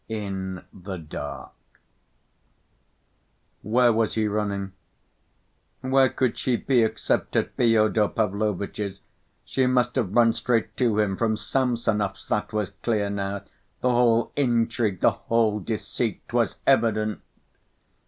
[0.09, 1.51] In The Dark
[3.61, 4.71] Where was he running?
[5.81, 9.01] "Where could she be except at Fyodor Pavlovitch's?
[9.45, 13.43] She must have run straight to him from Samsonov's, that was clear now.
[13.81, 17.21] The whole intrigue, the whole deceit was evident."